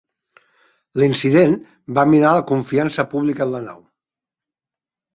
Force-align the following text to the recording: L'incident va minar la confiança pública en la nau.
L'incident 1.01 1.53
va 1.99 2.07
minar 2.15 2.33
la 2.39 2.49
confiança 2.55 3.09
pública 3.15 3.49
en 3.49 3.57
la 3.57 3.65
nau. 3.71 3.89